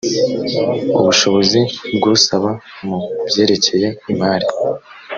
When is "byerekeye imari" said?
3.27-4.47